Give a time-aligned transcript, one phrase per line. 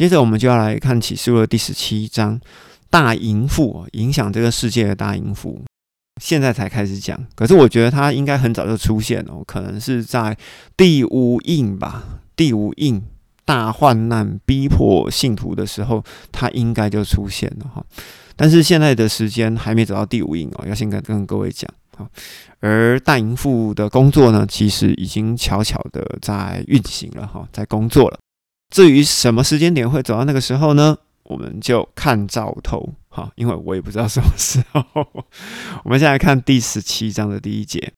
[0.00, 2.40] 接着我们就要来看启示录的第十七章，
[2.88, 5.62] 大淫妇影响这个世界的大淫妇，
[6.22, 7.22] 现在才开始讲。
[7.34, 10.34] 可是我觉得它应该很早就出现了，可能是在
[10.74, 12.02] 第五印吧，
[12.34, 13.02] 第五印
[13.44, 17.84] 大患难逼迫信徒的时候，它应该就出现了哈。
[18.36, 22.08] 但是现在的时间还没走到第五印哦，要先跟跟各位讲啊。
[22.60, 28.18] 而大淫妇的工作呢，其实已经悄悄的在运行了哈，在工作了。
[28.70, 30.96] 至于什么时间点会走到那个时候呢？
[31.24, 34.82] 我们就看兆头哈，因为我也不知道什么时候。
[35.84, 37.92] 我们先来看第十七章的第一节。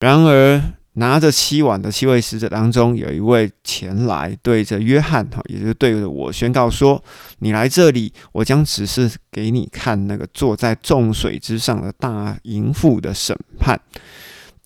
[0.00, 0.62] 然而，
[0.94, 7.02] 拿着七碗的七位使者当中，有一位前来对着约翰哈，也就是对着我宣告说
[7.40, 13.80] ：“你来这里，我将只是给你看那个坐在众水之上的大淫妇的审判。”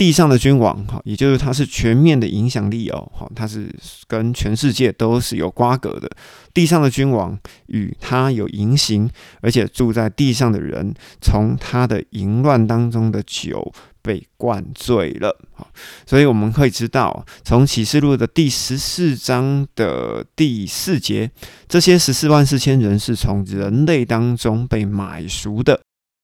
[0.00, 3.70] 地上的君王，哈，也就是他是全面的影响力哦，哈，他是
[4.08, 6.10] 跟全世界都是有瓜葛的。
[6.54, 9.10] 地上的君王与他有淫行，
[9.42, 13.70] 而且住在地上的人，从他的淫乱当中的酒
[14.00, 15.66] 被灌醉了，哈。
[16.06, 21.30] 所以我们可以知道，从启示录的第十四章的第四节，
[21.68, 25.82] 这些十四万四千人是从人类当中被买赎的，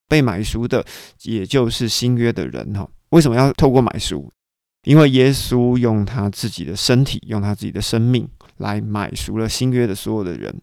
[0.08, 0.82] 被买赎的，
[1.24, 2.88] 也就是新约的人，哈。
[3.10, 4.30] 为什么要透过买赎？
[4.84, 10.54] 因为耶稣用他自己的身体，用他自己的生命来买赎了新约的所有的人。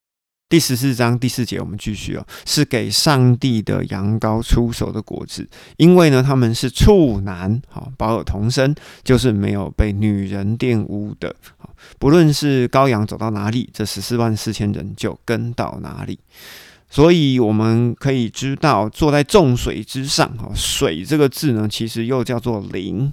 [0.48, 11.36] 第十四章第四节，我们继续哦，是给上帝的羊羔出手的果子，因为呢，他们是处男，好，保有童身，就是没有被女人玷污的。
[11.98, 16.20] 不论是羔羊走到哪里，这十四万四千人就跟到哪里。
[16.94, 23.12] 所以我们可以知道，坐在众水之上，哈，水这个字呢，其实又叫做灵，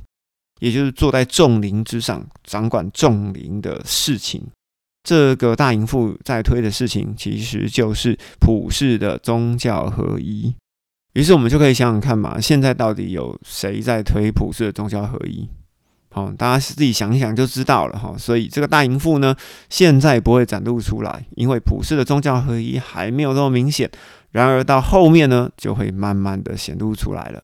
[0.61, 4.43] 也就是坐在众灵之上，掌管众灵的事情。
[5.03, 10.55] 这个大淫妇在推的事情，其实就是普世的宗教合一。
[11.15, 15.49] 于是我们就可以想想看嘛，现在到底有谁在推普世的宗教合一？
[16.13, 18.15] 好，大家自己想一想就知道了哈。
[18.19, 19.35] 所以这个大淫妇呢，
[19.69, 23.89] 现在不会展露出来，因为普世的宗教合一还没有那么明显。
[24.33, 27.41] 然而到后面呢，就会慢慢的显露出来了。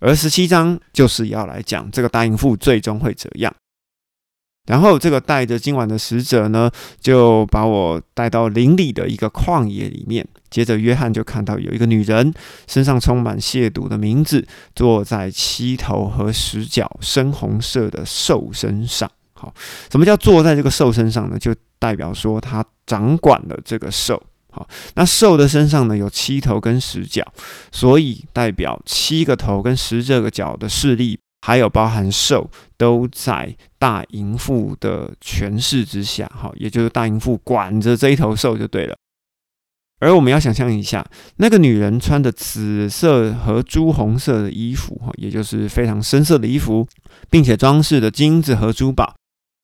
[0.00, 3.54] 而十七章就是要来讲这个大淫妇最终会怎样。
[4.66, 10.26] 然后这个带着今晚的使者呢，就把我带到林里的一个旷野里面。
[10.48, 12.32] 接着约翰就看到有一个女人，
[12.66, 19.10] 身上充满亵渎的名字，坐在七头和十角深红色的兽身上。
[19.34, 19.52] 好，
[19.90, 21.38] 什么叫坐在这个兽身上呢？
[21.38, 24.22] 就代表说他掌管了这个兽。
[24.50, 27.22] 好，那兽的身上呢有七头跟十角，
[27.70, 31.18] 所以代表七个头跟十这个角的势力。
[31.46, 38.96] 还有包含兽都在大淫妇的权势之下，哈，也就是大淫妇管着这一头兽就对了。
[40.00, 46.84] 而我们要想象一下，那个女人穿的紫色和朱红色的衣服，哈，也就是非常深色的衣服，
[47.30, 49.14] 并且装饰的金子和珠宝。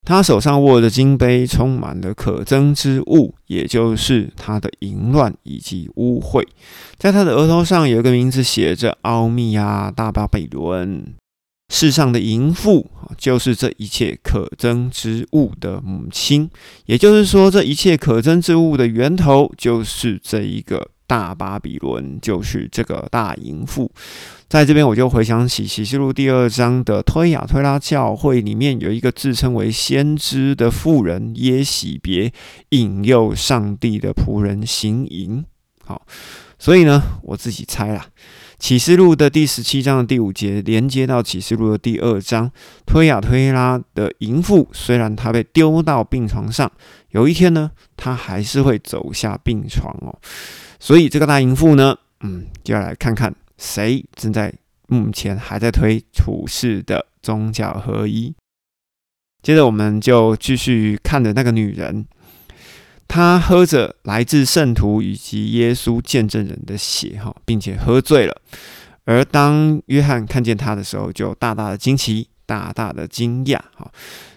[0.07, 6.47] 她手上握着金杯，充满了可憎之物，也就是她的淫乱以及污秽。
[6.97, 11.15] 在她的额头上有一个名字写着“奥秘亚大巴比伦”。
[11.73, 16.51] 世上的淫妇就是这一切可憎之物的母亲，
[16.85, 23.91] 也就是说，这一切可憎之物的源头就是这一个大巴比伦，就是这个大淫妇。
[24.51, 32.31] 在这边，我就回想起启示录第二章的推雅推拉教会里面有一个自称为先知的妇人耶喜别，
[32.69, 35.43] 引诱上帝的仆人行淫。
[35.87, 36.03] 好，
[36.59, 38.09] 所以呢，我自己猜啦。
[38.63, 42.49] 启示录的第十七章的第五节连接到启示录的第二章，
[42.87, 46.71] 推雅推拉的淫妇，虽然她被丢到病床上，
[47.11, 50.17] 有一天呢，她还是会走下病床哦。
[50.79, 54.55] 所以这个大淫妇呢，嗯，就要来看看谁正在
[54.87, 58.33] 目前还在推处世的宗教合一。
[59.43, 62.07] 接着我们就继续看着那个女人。
[63.13, 68.41] 他喝着来自圣徒以及耶稣见证人的血，哈，并且喝醉了。
[69.05, 73.93] 而当约翰看见他的时候，就大大的惊奇，大大的惊讶，哈。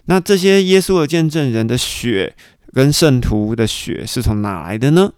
[0.07, 2.36] 那这些耶稣的见证人的血
[2.74, 5.13] 跟圣徒的血是从哪来的呢？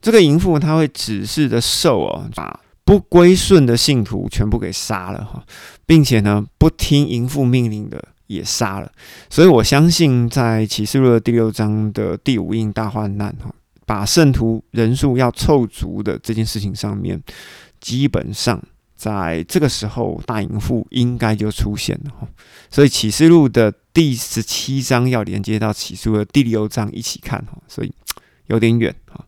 [0.00, 5.44] 这个淫妇他会指示的兽哦，把不归顺的信徒全部给杀了，哈，
[5.86, 8.08] 并且呢，不听淫妇命令的。
[8.30, 8.90] 也杀了，
[9.28, 13.52] 所以我相信在启示录的第六章的第五印大患难哈，
[13.84, 17.20] 把圣徒人数要凑足的这件事情上面，
[17.80, 18.62] 基本上
[18.94, 22.28] 在这个时候大淫妇应该就出现了哈，
[22.70, 27.92] 所以启示录的第十七章要连接到启示录的第六章一起看哈，所以
[28.46, 29.24] 有点远哈，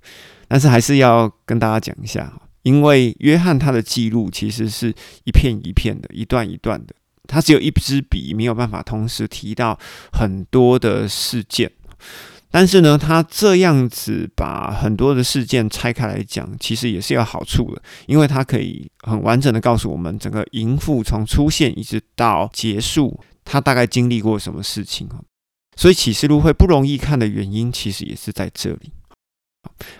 [0.47, 4.95] 但是还是要跟大家讲一下哈，因为约翰他的记录其实是
[5.25, 6.95] 一片一片的，一段一段的，
[7.29, 9.79] 他只有一支笔，没有办法同时提到
[10.13, 11.71] 很多的事件。
[12.51, 25.09] 但是呢，他这样子把很多的事件拆开来讲，其实也是有好处的，因为他可以很完整的告诉我们整个淫妇从出现一直到结束，他大概经历过什么事情
[25.77, 28.93] 所以启示录会不容易看的原因，其实也是在这里。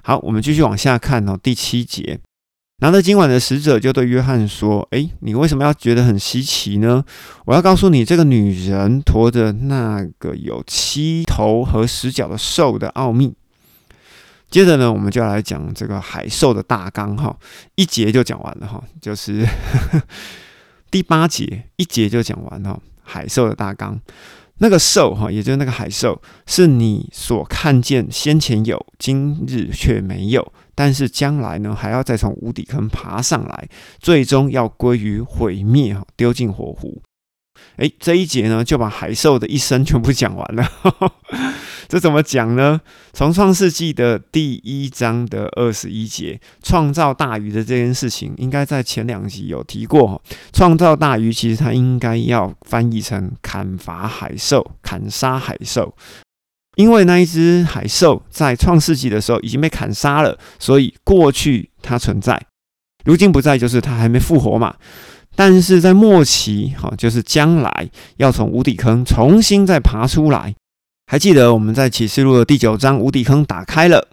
[0.03, 2.21] 好，我们继续往下看哦，第七节。
[2.83, 7.05] 拿着今晚的使者就对约翰说：“诶，你为什么要觉得很稀奇呢？
[7.45, 13.35] 我要告诉你，这个女人驮着那个有七头和十角的兽的奥秘。
[14.51, 17.39] 接着呢，我们就要来讲这个海兽的大纲哈，
[17.77, 19.47] 一节就讲完了哈，就是
[20.91, 24.01] 第八节一节就讲完了海兽的大纲。
[24.59, 37.03] 那个兽哈，也就是那个海兽，是你所看见先前有，今日却没有。”但是将来呢，还要再从无底坑爬上来，最终要归于毁灭哈，丢进火湖。
[37.77, 40.67] 诶，这一节呢，就把海兽的一生全部讲完了。
[41.89, 42.81] 这怎么讲呢？
[43.13, 50.21] 从创世纪的第一章的二十一节，创造大鱼的这件事情，应该在前两集有提过哈。
[50.53, 55.95] 创造大鱼，其实它应该要翻译成砍伐海兽、砍杀海兽。
[56.77, 62.41] 因为那一只海兽在创世纪的时候已经被砍杀了，所以过去它存在，
[63.05, 64.75] 如今不在，就是它还没复活嘛。
[65.35, 70.55] 但是在末期，哈，就是将来要从无底坑重新再爬出来。
[71.07, 74.09] 还记得我们在启示录的第九章，无底坑打开了，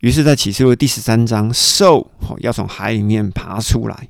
[0.00, 4.08] 于是，在启示录的第十三章，兽要从海里面爬出来。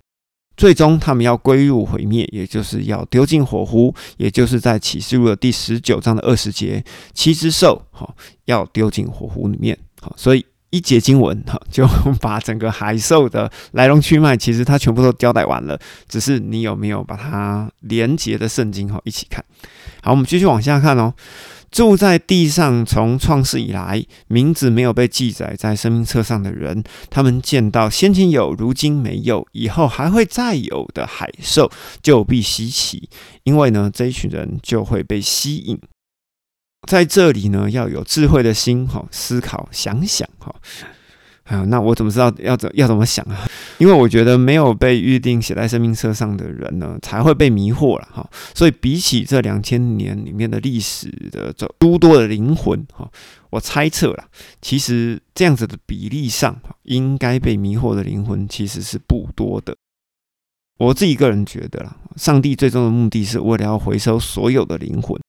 [0.62, 8.08] 最终，他们要归入毁灭，也就是要丢进火湖，也就是在启示录的第十九章的二十节，七只兽哈
[8.44, 9.76] 要丢进火湖里面。
[10.00, 11.86] 好，所以一节经文哈 就
[12.20, 15.78] 把整个海兽的来龙去脉，其实它全部都交代完了。
[16.08, 19.44] 只是你有没有把它连结的圣经哈一起看？
[20.02, 21.14] 好，我们继续往下看哦。
[21.70, 31.70] 住在地上，从创世以来，名字没有被记载在生命册上的人，他们见到先前有，如今没有，以后还会再有的海兽，
[32.02, 33.08] 就必稀奇，
[33.44, 35.78] 因为呢，这一群人就会被吸引。
[36.88, 40.54] 在这里呢，要有智慧的心，哈，思考，想想，哈。
[41.44, 43.46] 啊，那我怎么知道要怎要怎么想啊？
[43.78, 48.26] 因为我觉得没有被预定写在生命册上的人呢，才会被迷惑了哈。
[48.54, 53.10] 所以比起这两千年里面的历史的这诸多的灵魂哈，
[53.50, 54.24] 我猜测了，
[54.62, 59.76] 其实这样子的比例上，应该被迷惑的灵魂其实是不多的。
[60.78, 65.20] 我自己个人觉得啦，上帝最终的目的是为了要回收所有的灵魂。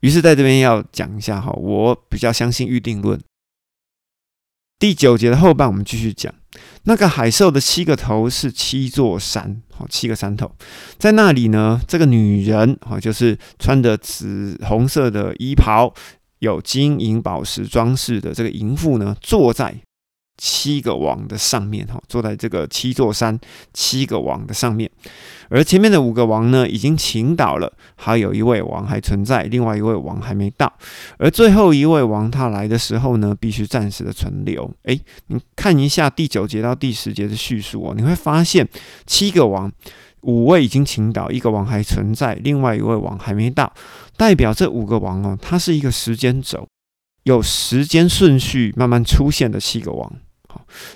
[0.00, 3.20] 于是在这边要讲一下哈，我比较相信预定论。
[4.78, 6.32] 第九节的后半，我们继续讲
[6.84, 10.52] 那个海兽的七个头是七座山，好，七个山头，
[10.98, 15.92] 在那里呢，这个女人，好，就是穿着紫红色的衣袍，
[16.38, 19.74] 有金银宝石装饰的这个淫妇呢，坐在。
[20.38, 23.38] 七个王的上面，哈，坐在这个七座山、
[23.74, 24.88] 七个王的上面，
[25.50, 30.72] 而前面的五个王呢，已经倾倒了，还有一位王还存在，另外一位王还没到，
[31.18, 34.72] 而最后一位王他来的时候呢，必须暂时的存留。
[34.84, 38.66] 诶，你看一下第九节到第十节的叙述哦，你会发现
[39.06, 39.72] 七个王，
[40.20, 43.72] 五位已经倾倒，一个王还存在，另外一位王还没到，
[44.16, 46.68] 代表这五个王哦，它是一个时间轴，
[47.24, 50.12] 有时间顺序慢慢出现的七个王。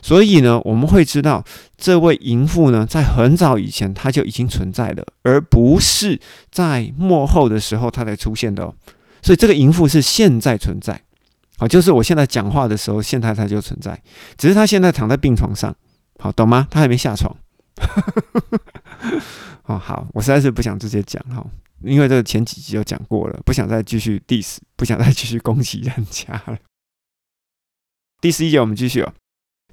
[0.03, 1.45] 所以呢，我们会知道
[1.77, 8.75] 这位淫妇呢，在很早以前她就已经存在了，而不是在幕后的时候她才出现的哦。
[9.23, 11.01] 所以这个淫妇是现在存在，
[11.59, 14.03] 好，就是我现在讲话的时候，现在她就存在，
[14.37, 15.75] 只是她现在躺在病床上，
[16.19, 16.67] 好，懂吗？
[16.71, 17.37] 她还没下床。
[19.65, 21.47] 哦，好，我实在是不想直接讲哈，
[21.85, 26.59] 因为这个前几集就讲过了，不想再继续 diss，不想再继续攻击人家了。
[28.21, 29.13] 第十一节，我们继续哦。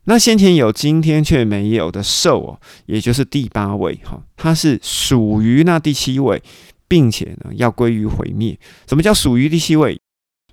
[0.06, 6.42] 那先前有，今天却没有的兽哦，也就是第八位哈，它是属于那第七位，
[6.88, 8.58] 并且呢要归于毁灭。
[8.88, 10.00] 什么叫属于第七位？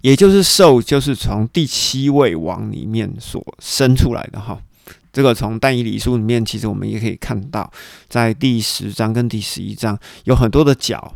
[0.03, 4.61] 也就是兽就是从第七位王里面所生出来的哈。
[5.11, 7.73] 这个从但以理书里面，其实我们也可以看到，
[8.09, 11.15] 在第十章跟第十一章有很多的角，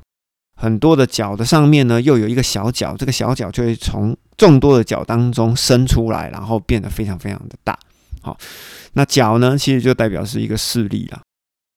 [0.56, 7.78] 很多的角的上面呢又有一个小角，这个小角就会从众多的角当中生出来，然后变得非常非常的大。
[8.22, 8.38] 好，
[8.92, 11.20] 那角呢，其实就代表是一个势力啦。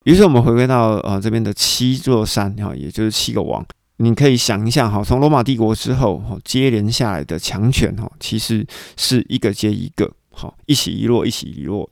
[0.06, 3.66] 于是我们回归到呃这边的七座山哈，也就是七个王。
[3.98, 8.66] 你可以想一下哈，从罗马帝国之后接连下来的强权哈，其实
[8.98, 10.12] 是一个接一个。
[10.36, 11.88] 好，一起一落，一起一落。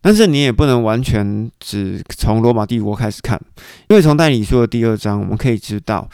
[0.00, 3.40] 但是你也不能完全只从罗马帝国开始看，
[3.88, 6.08] 因为从代理书的第二章，我们可以知道，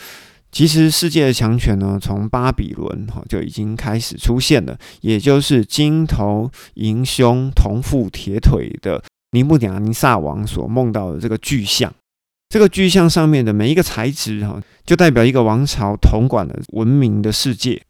[0.52, 11.92] 其实世界的强权呢，从巴比伦哈就已经开始出现了，也就是金头银胸、铜腹铁腿的尼布甲尼撒王所梦到的这个巨象。
[12.50, 17.80] 这个巨象上面的每一个材质哈，就代表一个王朝统管的文明的世界。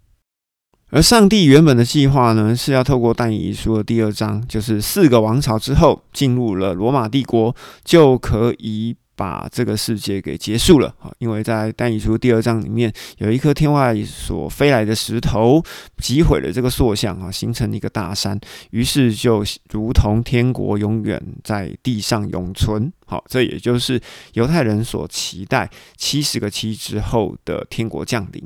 [0.90, 11.08] 而上帝原本的计划呢，是要透过但以理书的第二章，就是四个王朝之后进入了罗马帝国，就可以把这个世界给结束了啊！
[11.18, 15.62] 因为在但以书第二章里面，有一颗天外所飞来的石头
[15.98, 18.36] 击毁了这个塑像啊，形成一个大山，
[18.72, 22.92] 于是就如同天国永远在地上永存。
[23.06, 24.00] 好，这也就是
[24.32, 28.42] 犹太人所期待七十个七之后的天国降临。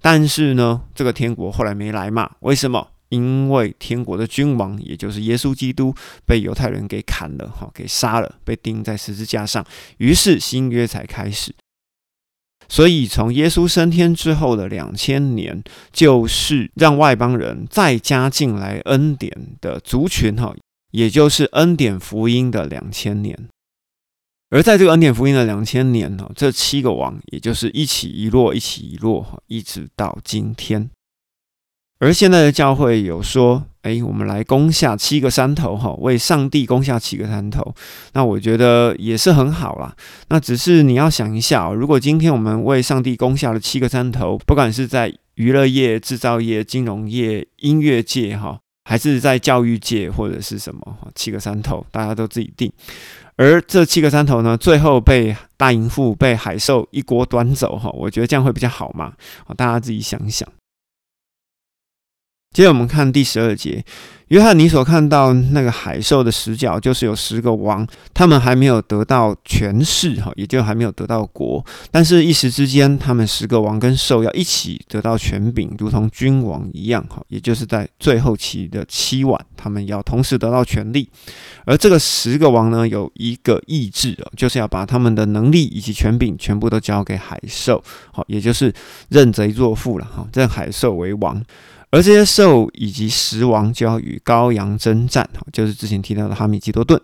[0.00, 2.30] 但是呢，这个天国后来没来嘛？
[2.42, 2.90] 为什么？
[3.08, 5.94] 因为天国的君王，也就是耶稣基督，
[6.24, 9.64] 被犹太人给砍了，哈，给杀了，被钉在十字架上。
[9.98, 11.54] 于是新约才开始。
[12.68, 20.52] 所以从耶稣升天之后的两千年，就是让外邦人再加进来恩典的族群，哈，
[20.90, 23.48] 也就是恩典福音的两千年。
[24.50, 30.90] 而在这个恩典福音的两千年呢，这七个王也就是一起一落，一起一落哈，一直到今天。
[31.98, 37.74] 而现在的教会有说，哎，我们来攻下七个山头哈，为上帝攻下七个山头。
[38.12, 39.94] 那我觉得也是很好啦。
[40.28, 52.70] 那只是你要想一下，如果今天我们为上帝攻下了七个山头，不管是在娱乐业、制造业、金融业、音乐界哈，还是在教育界或者是什么，七个山头大家都自己定。
[53.36, 59.14] 而这七个山头呢，最后被大淫妇、被海兽一锅端走哈，我觉得这样会比较好嘛？
[59.56, 60.46] 大家自己想想。
[62.56, 63.84] 接着我们看第十二节。
[64.28, 71.62] 约翰，你所看到那个海兽的十角，就是有十个王，他们还没有得到权势，哈，也就还没有得到国。
[71.90, 81.06] 但是，一时之间，他们十个王跟兽要一起得到权柄，如同君王一样，哈，也就是在最后期的七晚，他们要同时得到权力。
[81.66, 88.72] 而这个十个王呢，有一个意志哦，就是要把他们的能力以及权柄全部都交给海兽，好，也就是
[89.10, 91.40] 认贼作父了，哈，认海兽为王。
[91.96, 97.00] 而这些兽以及十王就要与羔羊征战，就是之前提到的哈米基多顿。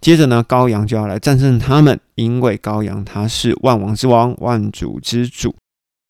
[0.00, 5.52] 接着呢，羔羊就要来战胜他们，因为羔羊他是万王之王、万主之主。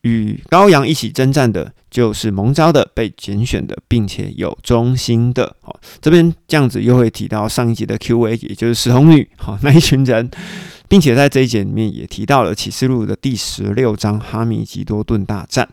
[0.03, 5.57] 与羔羊一起征战的，就是蒙召的、被拣选的，并且有忠心的。
[5.63, 10.31] 好，这边这样子又会提到上一集的 Q&A，也就是石红女，好 那一群人，
[10.87, 15.67] 并且在这一节里面也提到了启示录的第十六章哈米基多顿大战。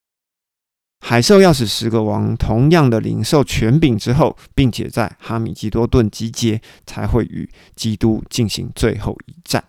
[1.07, 9.63] 海兽要使十个王同样的领受权柄之后，并且在哈米基多顿集结，才会与基督进行最后一战。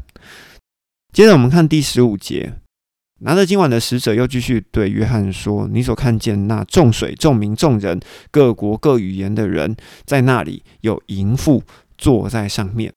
[1.13, 2.55] 接着我们看第十五节，
[3.21, 8.01] 拿着今晚的使者又继续对约翰说：“你所看见那众水、众民、众人、
[8.31, 9.77] 各国各语言的人，
[10.07, 11.63] 在那里有淫妇
[11.99, 12.91] 坐在上面。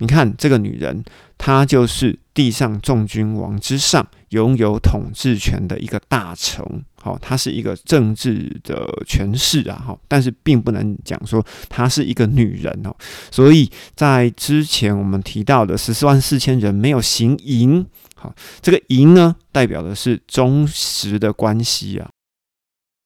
[0.00, 1.02] 你看这个女人，
[1.38, 6.64] 她就是地上众君王之上。”拥有统治权的一个大臣，
[7.02, 12.94] 好，她是一个政治的权势啊，哈，但是并不能讲说她是一个女人哦。
[13.32, 22.08] 所以在之前我们提到的十四万四千人没有行淫，好，这个淫呢，代表的是忠实的关系啊，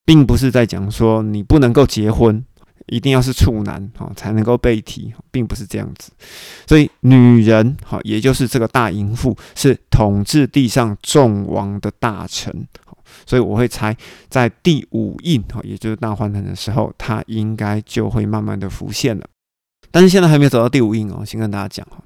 [0.04, 2.44] 并不是在讲说你不能够结婚。
[2.86, 6.10] 一定要是处男哈才能够被提，并不是这样子。
[6.66, 12.66] 所以女人哈，也就是这个大淫妇，是统治地上众王的大臣。
[13.26, 13.96] 所以我会猜，
[14.28, 19.24] 在第五印哈，也就是大환难的时候，她应该就会慢慢的浮现了。
[19.90, 22.02] 但是现在还没有走到第五印哦，先跟大家讲哈。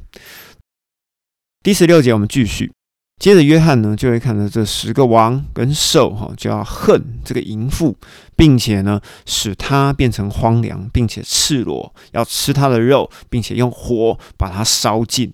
[1.62, 2.70] 第十六节我们继续。
[3.18, 7.96] 接着，约翰呢就会看到这十个王跟兽哈，就要恨这个淫妇，
[8.36, 15.32] 并且呢使他变成荒凉，并且赤裸，要吃他的肉，并且用火把它烧尽。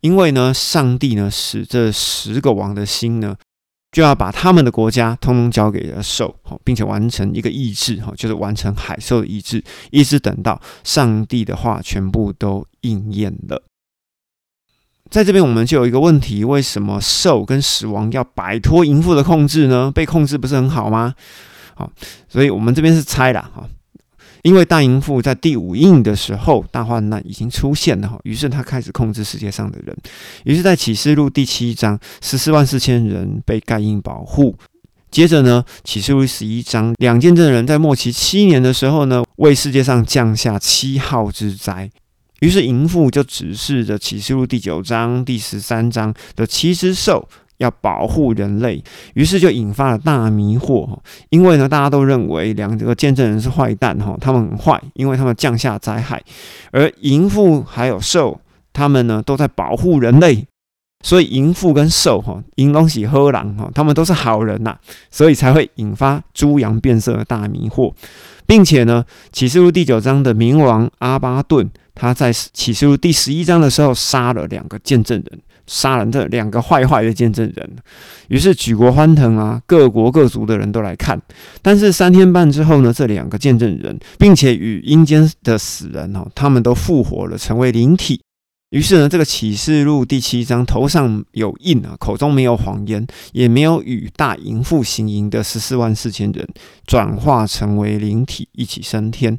[0.00, 3.36] 因为呢，上帝呢使这十个王的心呢，
[3.92, 6.34] 就要把他们的国家通通交给了兽，
[6.64, 13.62] 并且完成一个意志哈，就是完成海兽的意志，一直等到上帝的话全部都应验了。
[15.10, 19.90] 在这边，我们就有一个问题：为什么兽跟死亡要摆脱淫妇的控制呢？
[19.92, 21.12] 被控制不是很好吗？
[21.74, 21.90] 好，
[22.28, 23.68] 所以我们这边是猜了哈，
[24.42, 29.96] 因为大淫妇在第五印的时候，大患难已经出现了哈，于是他开始控制世界上的人。
[30.44, 34.54] 于是，在启示录第七章，十四万四千人被盖印保护，
[35.10, 41.90] 接着呢，启示录十一章，两见证人在末期七年的时候呢，为世界上降下七号之灾。
[42.40, 47.28] 于是淫妇就指示着启示录第九章、第十三章的七只兽
[47.58, 48.82] 要保护人类，
[49.14, 50.98] 于是就引发了大迷惑。
[51.28, 56.22] 因为呢，大家都认为两个见证人是坏蛋哈，他们很坏，因为他们降下灾害，
[56.72, 58.40] 而淫妇还有兽，
[58.72, 60.46] 他们呢都在保护人类。
[61.02, 64.76] 所以淫妇跟兽哈，淫东西喝狼哈，他们都是好人呐，
[65.10, 67.90] 所以才会引发猪羊变色的大迷惑，
[68.46, 71.70] 并且呢，启示录第九章的冥王阿巴顿，
[72.00, 77.76] 他在启示录第十一章的时候杀了两个见证人，杀了这两个坏坏的见证人，
[78.28, 81.20] 于是举国欢腾啊，各国各族的人都来看，
[81.60, 88.22] 但是三天半之后呢，这两个见证人，并且与阴间的死人哦，他们都复活了，成为灵体。
[88.70, 96.48] 于是呢，这个启示录第七章头上有印啊，口中没有谎言，也没有与大淫妇行淫的十四万四千人，
[96.86, 99.36] 转化成为灵体，一起升天，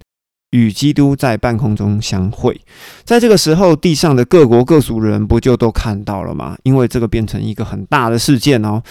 [0.52, 2.62] 与基督在半空中相会。
[3.04, 6.58] 在这个时候，地上的各国各族人不就都看到了吗？
[6.64, 8.82] 因为这个变成一个很大的事件哦，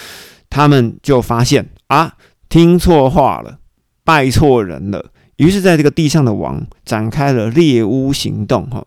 [0.50, 2.14] 他们就发现啊，
[2.48, 3.58] 听错话了，
[4.04, 5.10] 拜错人了。
[5.36, 8.84] 于是，在这个地上的王展开了猎巫行动，哈。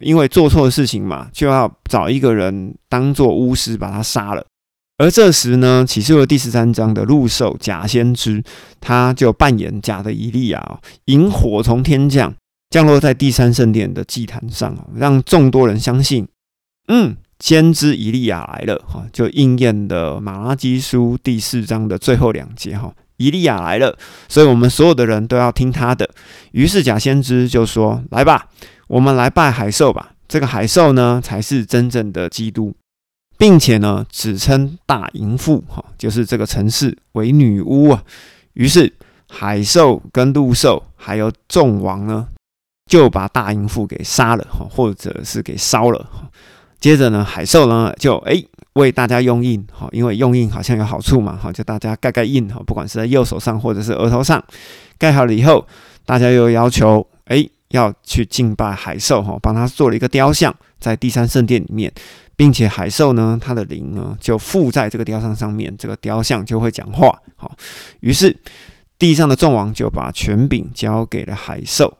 [0.00, 4.44] 因为做错事情嘛，就要找一个人当做巫师把他杀了。
[4.98, 8.42] 而这时呢，启示录第十三章的鹿兽假先知，
[8.80, 12.34] 他就扮演假的以利亚哦，引火从天降，
[12.70, 16.28] 降落在第三圣殿的祭坛上，让众多人相信，
[16.88, 26.08] 嗯，先知以利亚来了，哈，就应验的马拉基书第四章的最后两节，哈，以利亚来了，所以我们所有的人都要听他的。
[26.52, 28.48] 于是假先知就说：“来吧。”
[28.88, 32.74] 我们来拜海兽吧，这个海兽呢才是真正的基督，
[33.42, 38.00] 并且呢只称大淫妇哈，就是这个城市为女巫啊。
[38.52, 38.92] 于是
[39.28, 42.28] 海兽跟陆兽还有众王呢，
[42.86, 46.08] 就把大淫妇给杀了哈，或者是给烧了。
[46.78, 54.40] 接着呢，海兽呢就诶为大家用印哈，因为用印好像有好处嘛哈，就大家盖盖印哈，不管是在右手上或者是额头上，
[54.96, 55.66] 盖好了以后，
[56.06, 57.50] 大家又要求诶。
[57.72, 61.90] 要去敬拜海兽哈，帮他做了一个雕像，在第三圣殿里面，
[62.34, 67.16] 并且海兽呢，它的灵呢就附在这个雕像上面，这个雕像就会讲话。
[67.36, 67.56] 好，
[68.00, 68.36] 于是
[68.98, 71.96] 地上的众王就把权柄交给了海兽，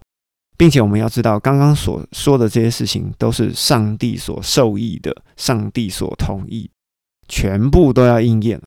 [0.59, 6.69] 并且我们要知道，刚刚所说的这些事情都是上帝所授意的，上帝所同意，
[7.29, 8.61] 全部都要应验。